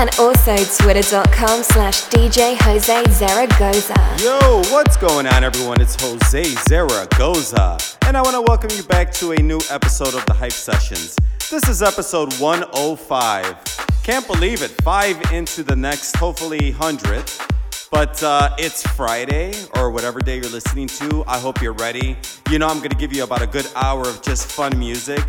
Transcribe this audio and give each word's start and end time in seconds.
And 0.00 0.08
also 0.18 0.56
twitter.com 0.56 1.62
slash 1.62 2.04
DJ 2.04 2.56
Jose 2.62 3.04
Zaragoza. 3.10 3.94
Yo, 4.24 4.62
what's 4.72 4.96
going 4.96 5.26
on, 5.26 5.44
everyone? 5.44 5.78
It's 5.78 5.94
Jose 6.00 6.42
Zaragoza. 6.70 7.76
And 8.06 8.16
I 8.16 8.22
want 8.22 8.34
to 8.34 8.40
welcome 8.40 8.70
you 8.74 8.82
back 8.84 9.12
to 9.14 9.32
a 9.32 9.36
new 9.36 9.60
episode 9.68 10.14
of 10.14 10.24
the 10.24 10.32
Hype 10.32 10.52
Sessions. 10.52 11.16
This 11.50 11.68
is 11.68 11.82
episode 11.82 12.32
105. 12.40 14.02
Can't 14.02 14.26
believe 14.26 14.62
it. 14.62 14.70
Five 14.80 15.20
into 15.32 15.62
the 15.62 15.76
next, 15.76 16.16
hopefully, 16.16 16.72
100th. 16.72 17.46
But 17.90 18.22
uh, 18.22 18.56
it's 18.58 18.82
Friday 18.92 19.52
or 19.76 19.90
whatever 19.90 20.20
day 20.20 20.36
you're 20.36 20.48
listening 20.48 20.86
to. 20.86 21.24
I 21.26 21.38
hope 21.38 21.60
you're 21.60 21.74
ready. 21.74 22.16
You 22.48 22.58
know, 22.58 22.68
I'm 22.68 22.78
going 22.78 22.88
to 22.88 22.96
give 22.96 23.12
you 23.12 23.24
about 23.24 23.42
a 23.42 23.46
good 23.46 23.68
hour 23.76 24.08
of 24.08 24.22
just 24.22 24.50
fun 24.50 24.78
music. 24.78 25.20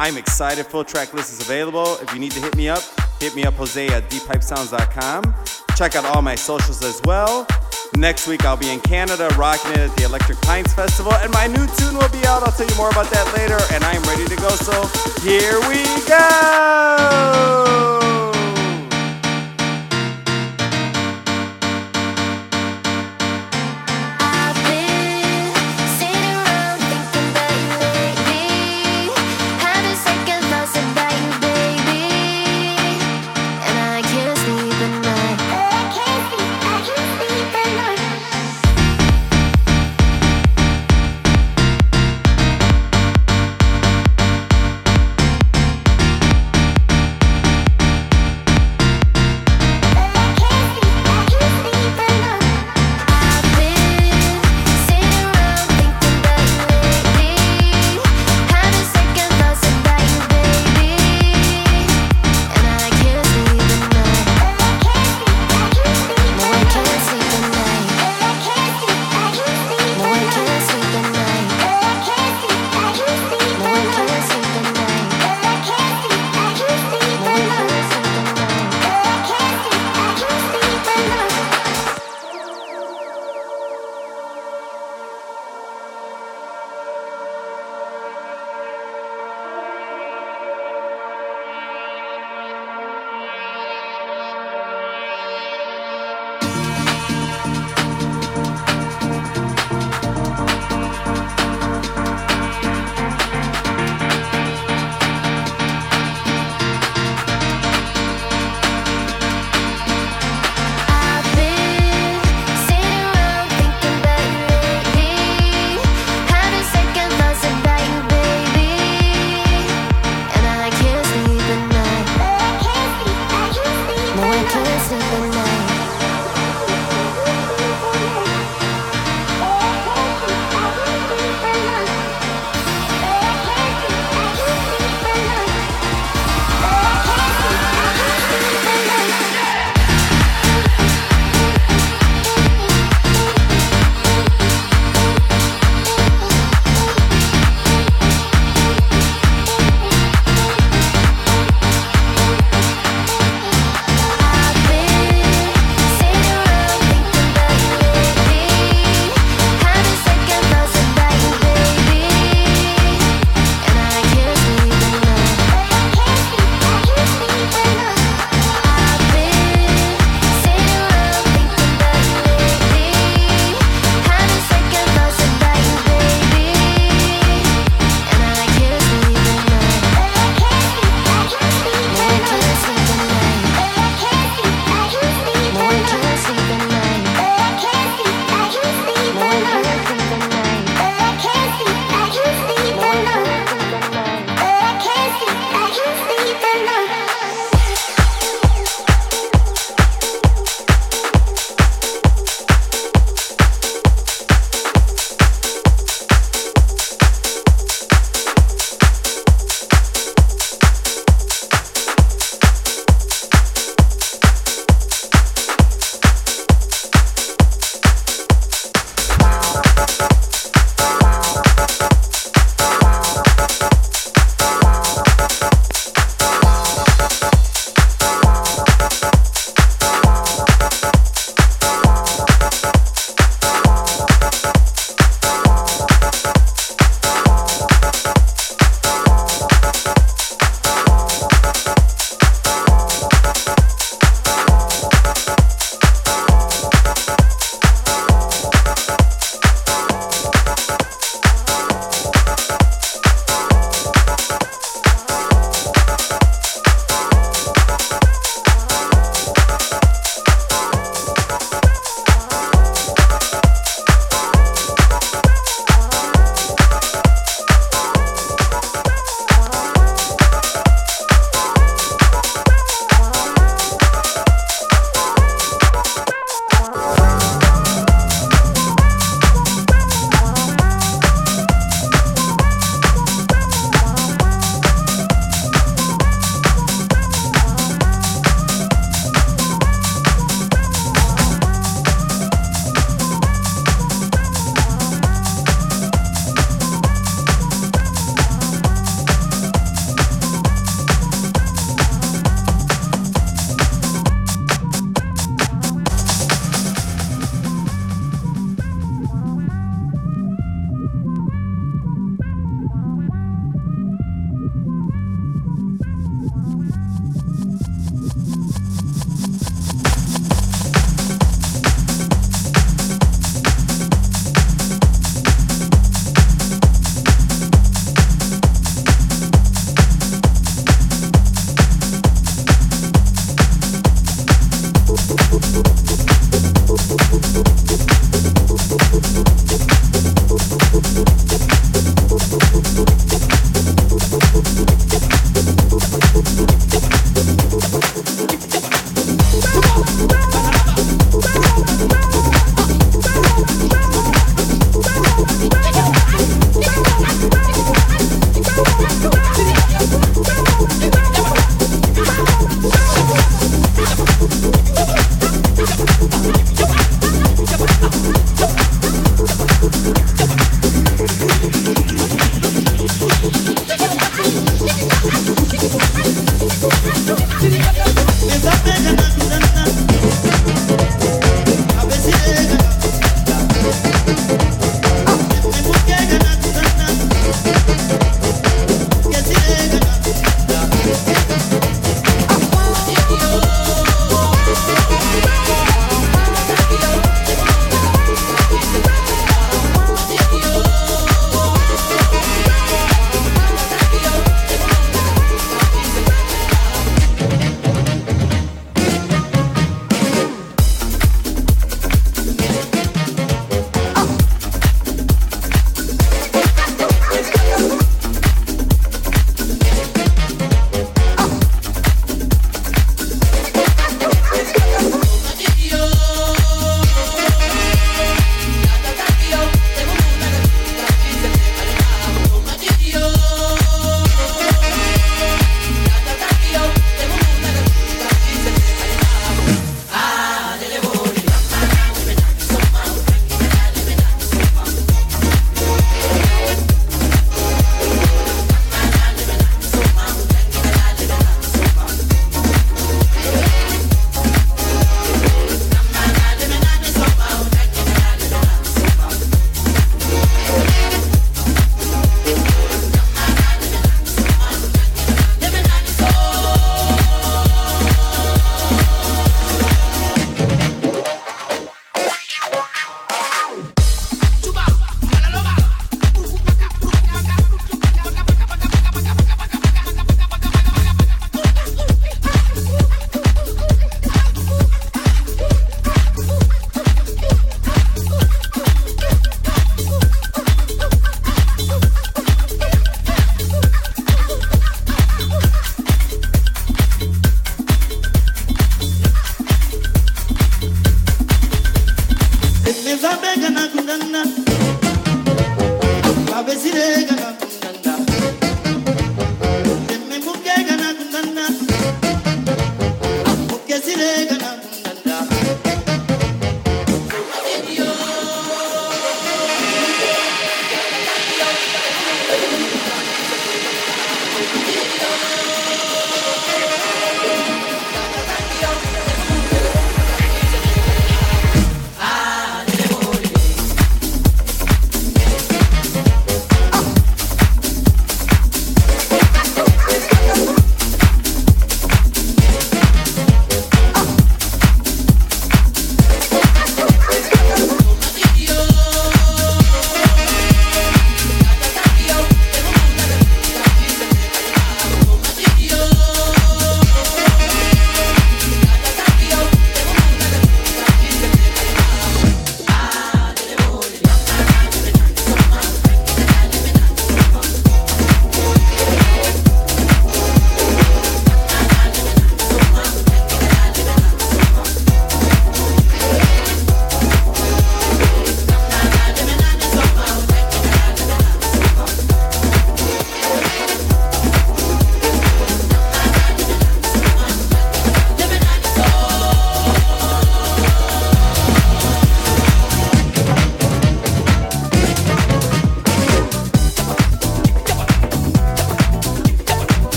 I'm 0.00 0.16
excited. 0.16 0.64
Full 0.64 0.84
track 0.84 1.12
list 1.12 1.30
is 1.30 1.42
available. 1.42 1.98
If 2.00 2.14
you 2.14 2.20
need 2.20 2.32
to 2.32 2.40
hit 2.40 2.56
me 2.56 2.70
up, 2.70 2.82
hit 3.20 3.36
me 3.36 3.44
up, 3.44 3.52
Jose 3.54 3.86
at 3.88 4.08
deephypesounds.com. 4.08 5.34
Check 5.76 5.94
out 5.94 6.06
all 6.06 6.22
my 6.22 6.34
socials 6.34 6.82
as 6.82 7.02
well. 7.04 7.46
Next 7.96 8.26
week, 8.26 8.46
I'll 8.46 8.56
be 8.56 8.70
in 8.70 8.80
Canada 8.80 9.28
rocking 9.36 9.72
it 9.72 9.78
at 9.78 9.94
the 9.98 10.04
Electric 10.04 10.40
Pines 10.40 10.72
Festival, 10.72 11.12
and 11.12 11.30
my 11.32 11.48
new 11.48 11.66
tune 11.76 11.98
will 11.98 12.08
be 12.08 12.24
out. 12.24 12.42
I'll 12.42 12.52
tell 12.52 12.66
you 12.66 12.76
more 12.76 12.88
about 12.88 13.10
that 13.10 13.30
later, 13.36 13.58
and 13.74 13.84
I'm 13.84 14.02
ready 14.04 14.24
to 14.24 14.36
go. 14.36 14.48
So 14.56 14.88
here 15.20 15.60
we 15.68 15.84
go. 16.08 18.19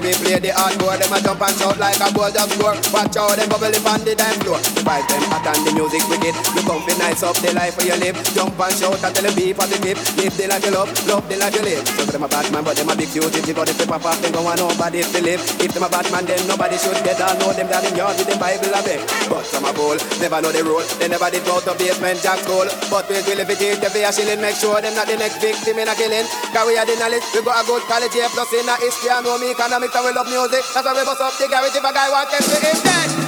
we 0.00 0.12
play 0.14 0.38
the 0.38 0.48
hardcore. 0.48 0.98
Them 0.98 1.12
a 1.12 1.20
jump 1.20 1.42
and 1.42 1.56
shout 1.56 1.78
like 1.78 2.00
a 2.00 2.12
goal 2.14 2.30
just 2.30 2.52
score. 2.54 2.74
Watch 2.92 3.16
out, 3.16 3.36
them 3.36 3.48
bubble 3.48 3.66
up 3.66 3.86
on 3.86 4.04
the 4.04 4.14
dance 4.14 4.42
floor. 4.42 4.77
The 4.88 5.04
vibe 5.04 5.08
them 5.12 5.24
hot 5.28 5.44
and 5.52 5.60
the 5.68 5.72
music 5.76 6.00
wicked. 6.08 6.32
You 6.56 6.64
come 6.64 6.80
fi 6.88 6.96
nice 6.96 7.20
up 7.20 7.36
the 7.44 7.52
life 7.52 7.76
where 7.76 7.92
you 7.92 7.98
live. 8.00 8.16
Jump 8.32 8.56
and 8.56 8.72
shout 8.72 8.96
and 9.04 9.12
tell 9.12 9.20
them 9.20 9.36
be 9.36 9.52
positive. 9.52 10.00
Live 10.16 10.32
the 10.32 10.48
life 10.48 10.64
you 10.64 10.72
love, 10.72 10.88
love 11.04 11.28
the 11.28 11.36
life 11.36 11.52
you 11.52 11.60
live. 11.60 11.84
So 11.84 12.08
them 12.08 12.24
a 12.24 12.28
bad 12.32 12.48
man, 12.48 12.64
but 12.64 12.72
them 12.72 12.88
a 12.88 12.96
big 12.96 13.12
cute. 13.12 13.28
If 13.36 13.44
you 13.44 13.52
got 13.52 13.68
the 13.68 13.76
paper 13.76 14.00
pop, 14.00 14.16
then 14.24 14.32
go 14.32 14.40
on 14.48 14.56
nobody 14.56 15.04
to 15.04 15.20
live. 15.20 15.44
If 15.60 15.76
them 15.76 15.84
a 15.84 15.92
bad 15.92 16.08
man, 16.08 16.24
then 16.24 16.40
nobody 16.48 16.80
should 16.80 16.96
get 17.04 17.20
all 17.20 17.36
know 17.36 17.52
them 17.52 17.68
down 17.68 17.84
in 17.84 18.00
yard 18.00 18.16
with 18.16 18.32
them 18.32 18.40
Bible 18.40 18.72
a 18.72 18.80
beg. 18.80 19.04
But 19.28 19.44
some 19.44 19.68
a 19.68 19.76
fool, 19.76 20.00
never 20.24 20.40
know 20.40 20.56
the 20.56 20.64
rule. 20.64 20.86
They 20.96 21.12
never 21.12 21.28
did 21.28 21.44
go 21.44 21.60
to 21.60 21.76
Basement 21.76 22.24
Jaxx 22.24 22.48
school. 22.48 22.68
But 22.88 23.04
we 23.12 23.20
will 23.28 23.44
if 23.44 23.50
it 23.52 23.60
is 23.60 23.76
the 23.84 23.92
a 23.92 24.08
shilling, 24.08 24.40
make 24.40 24.56
sure 24.56 24.80
them 24.80 24.96
not 24.96 25.04
the 25.04 25.20
next 25.20 25.36
victim 25.44 25.84
in 25.84 25.92
a 25.92 25.92
killing. 26.00 26.24
Cause 26.56 26.64
we 26.64 26.80
the 26.80 26.96
knowledge, 26.96 27.28
we 27.36 27.44
got 27.44 27.60
a 27.60 27.62
good 27.68 27.84
college 27.92 28.16
here, 28.16 28.30
plus 28.32 28.48
in 28.56 28.64
a 28.64 28.74
history, 28.80 29.12
I 29.12 29.20
know 29.20 29.36
me 29.36 29.52
economics, 29.52 29.92
and 29.92 30.04
we 30.08 30.16
love 30.16 30.32
music. 30.32 30.64
That's 30.72 30.80
why 30.80 30.96
we 30.96 31.04
bust 31.04 31.20
up 31.20 31.36
the 31.36 31.44
garage 31.44 31.76
if 31.76 31.84
a 31.84 31.92
guy 31.92 32.08
want 32.08 32.32
to 32.32 32.40
be 32.40 32.56
dead. 32.56 33.27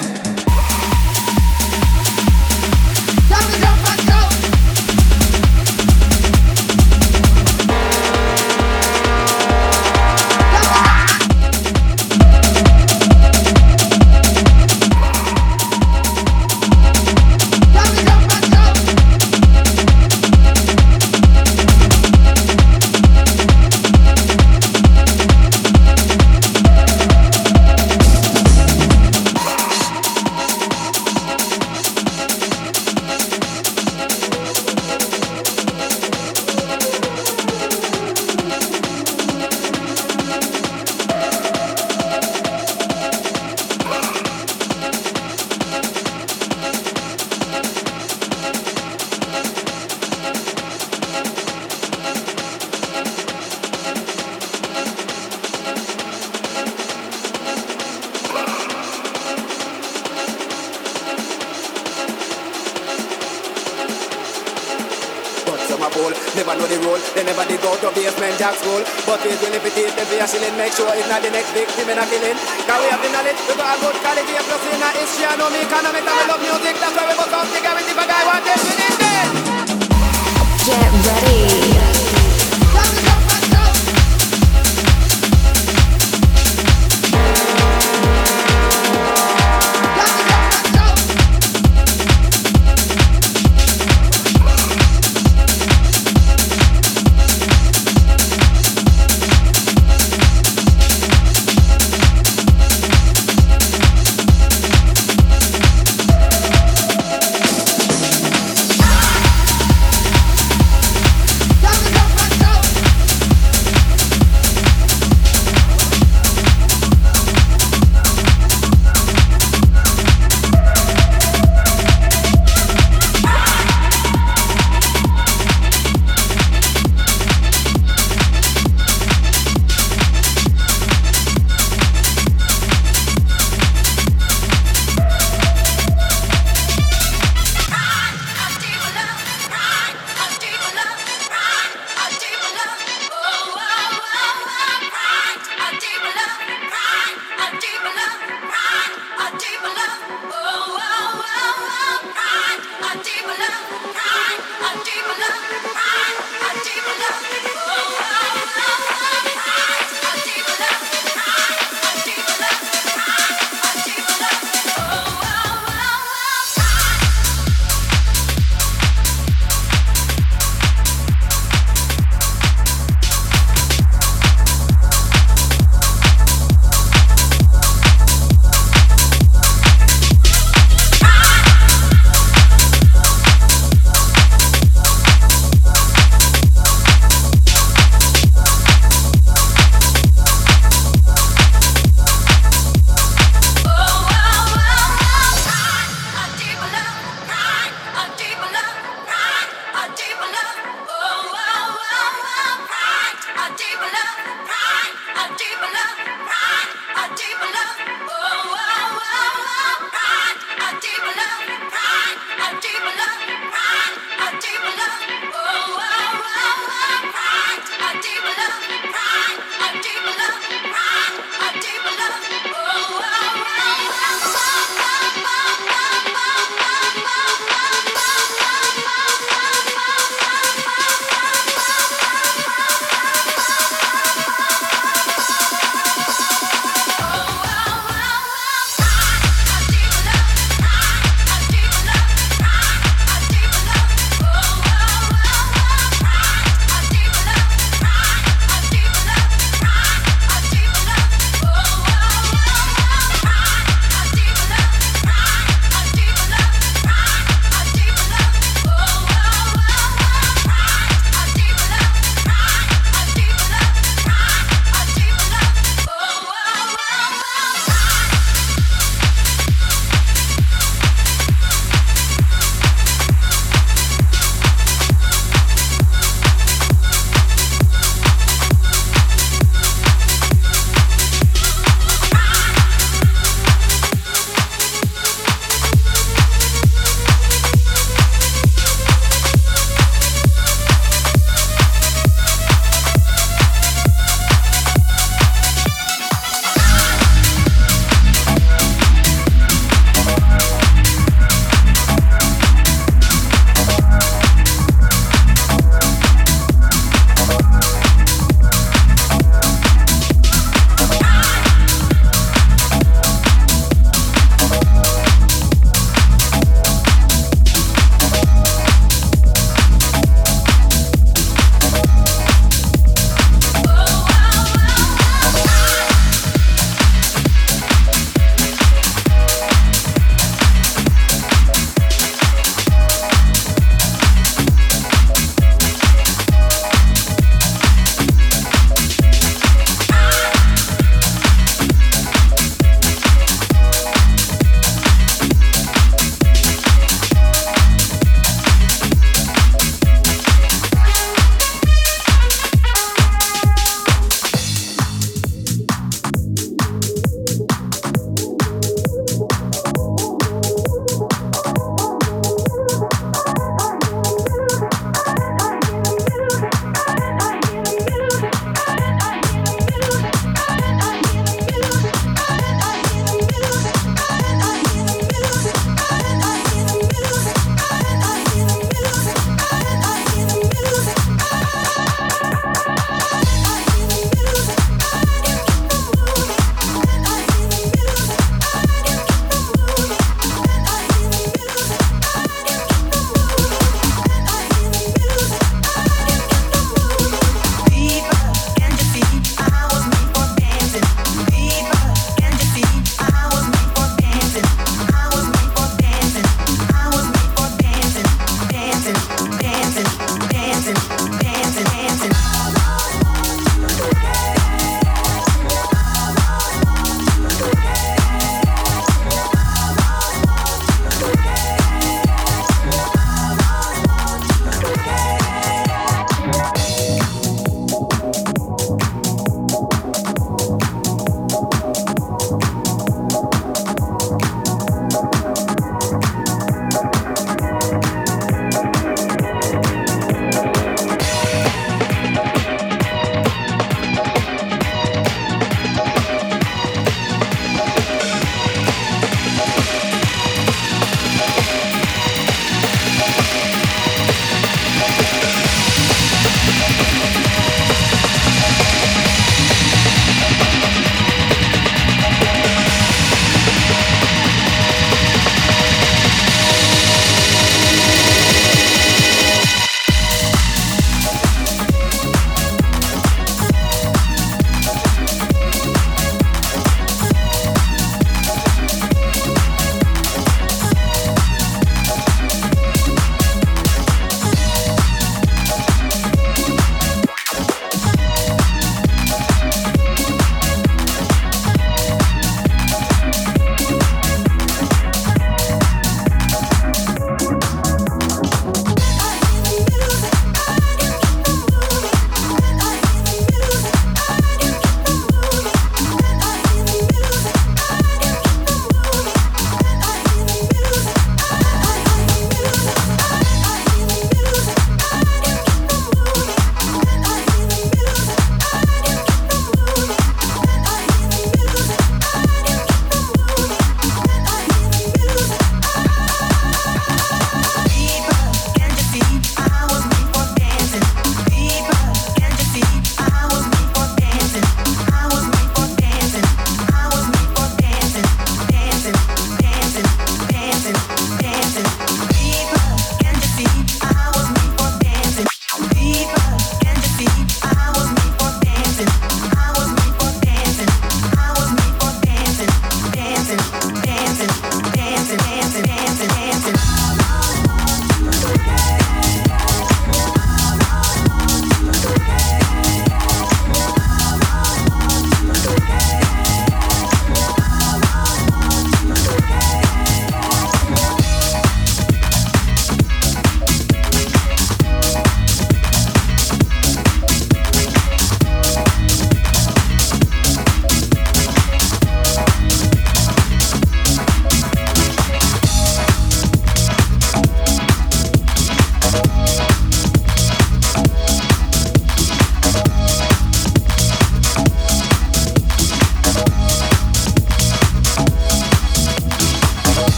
Not 71.10 71.22
the 71.22 71.30
next 71.30 71.50
victim 71.50 71.88
in 71.88 71.98
a 71.98 72.06
killing. 72.06 72.39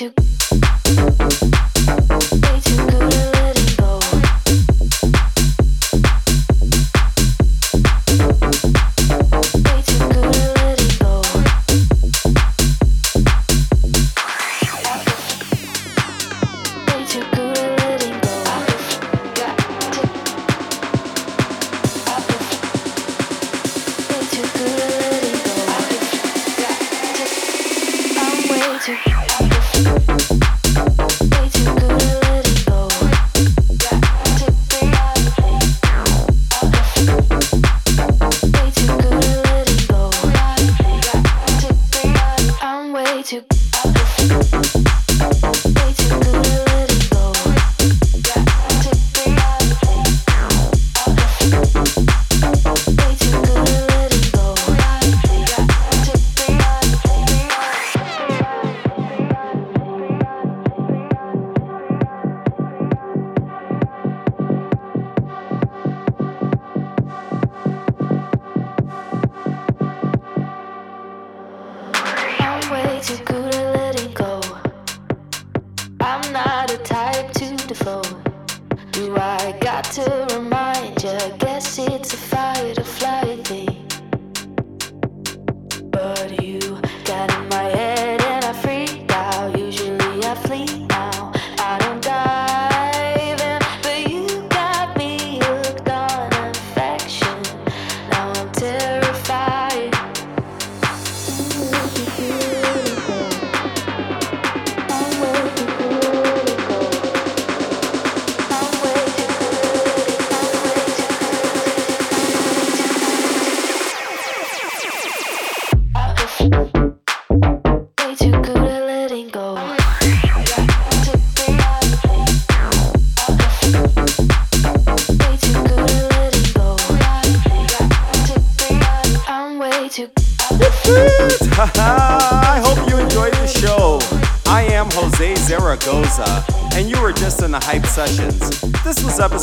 to 0.00 0.29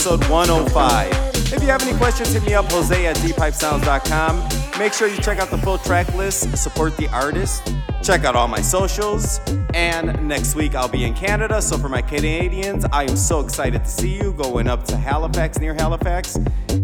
episode 0.08 0.30
105. 0.30 1.54
If 1.54 1.62
you 1.62 1.68
have 1.68 1.82
any 1.82 1.98
questions, 1.98 2.32
hit 2.32 2.44
me 2.46 2.54
up, 2.54 2.72
Jose 2.72 3.06
at 3.06 3.18
deephypesounds.com. 3.18 4.80
Make 4.80 4.94
sure 4.94 5.10
you 5.10 5.18
check 5.18 5.40
out 5.40 5.50
the 5.50 5.58
full 5.58 5.78
track 5.80 6.14
list, 6.16 6.58
support 6.58 6.96
the 6.96 7.10
artist, 7.10 7.74
check 8.02 8.24
out 8.24 8.34
all 8.34 8.48
my 8.48 8.62
socials, 8.62 9.42
and 9.74 10.26
next 10.26 10.56
week 10.56 10.76
I'll 10.76 10.88
be 10.88 11.04
in 11.04 11.14
Canada. 11.14 11.62
So 11.62 11.78
for 11.78 11.90
my 11.90 12.02
Canadians, 12.02 12.86
I 12.94 13.04
am 13.04 13.18
so 13.18 13.42
excited 13.42 13.84
to 13.84 13.90
see 13.90 14.16
you 14.16 14.32
going 14.32 14.70
up 14.70 14.86
to 14.86 14.96
Halifax, 14.96 15.60
near 15.60 15.74
Halifax. 15.74 16.38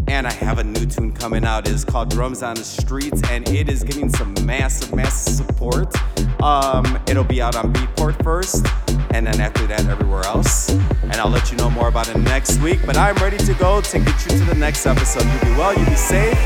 And 0.10 0.28
I 0.28 0.34
have 0.34 0.60
a 0.60 0.64
new 0.64 0.86
tune 0.86 1.14
coming 1.14 1.46
out. 1.46 1.66
It 1.66 1.74
is 1.74 1.86
called 1.86 2.10
Drums 2.10 2.44
on 2.44 2.56
the 2.56 2.64
Streets, 2.66 3.22
and 3.30 3.48
it 3.48 3.70
is 3.70 3.84
getting 3.84 4.10
some 4.10 4.34
massive, 4.46 4.94
massive 4.94 5.34
support. 5.34 5.96
Um, 6.42 7.00
it'll 7.08 7.24
be 7.24 7.42
out 7.42 7.56
on 7.56 7.72
Beatport 7.72 8.22
first, 8.22 8.66
and 9.14 9.28
then 9.28 9.40
after 9.40 9.68
that, 9.68 9.86
everywhere 9.86 10.24
else. 10.24 10.70
And 10.70 11.14
I'll 11.14 11.30
let 11.30 11.52
you 11.52 11.58
know 11.58 11.70
more 11.70 11.88
about 11.88 12.10
it 12.10 12.18
next 12.18 12.60
week. 12.62 12.80
But 12.86 12.98
I'm 12.98 13.16
ready 13.18 13.38
to 13.38 13.54
go 13.54 13.80
to 13.80 14.00
get 14.00 14.26
you 14.26 14.40
to 14.40 14.46
the 14.46 14.56
next 14.56 14.86
episode. 14.86 15.24
You 15.24 15.40
be 15.40 15.56
well, 15.56 15.78
you 15.78 15.86
be 15.86 15.96
safe. 15.96 16.38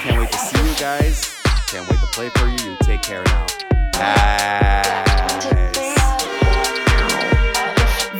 Can't 0.00 0.18
wait 0.18 0.32
to 0.32 0.38
see 0.38 0.58
you 0.58 0.74
guys. 0.76 1.36
Can't 1.68 1.88
wait 1.88 2.00
to 2.00 2.06
play 2.06 2.30
for 2.30 2.46
you. 2.46 2.70
You 2.70 2.76
take 2.82 3.02
care 3.02 3.22
now. 3.24 3.46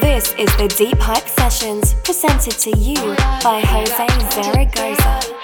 This 0.01 0.35
is 0.35 0.55
the 0.57 0.69
Deep 0.77 0.99
Hype 0.99 1.27
Sessions 1.27 1.95
presented 2.05 2.53
to 2.59 2.77
you 2.77 2.97
by 3.43 3.63
Jose 3.65 4.43
Zaragoza. 4.43 5.40